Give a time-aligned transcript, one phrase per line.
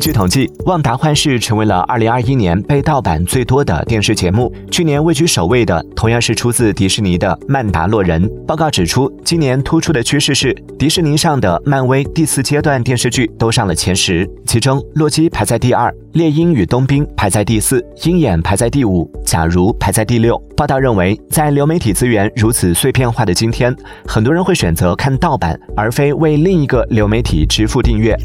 [0.00, 4.50] 据统计，旺达幻视成为了2021年被盗版最多的电视节目。
[4.70, 19.10] 去年位居首位的同样是出自迪士尼的《曼达洛人》，报告指出今年突出的趋势是迪士尼上的漫威第四阶段电视剧都上了前十，其中洛基排在第二，猎鹰与冬兵排在第四，鹰眼排在第五。
[19.26, 23.74] 假如排在第六，报道认为在流媒体资源如此碎片化的今天，
[24.06, 28.16] 很多人会选择看盗版而非为另一个流媒体支付订阅。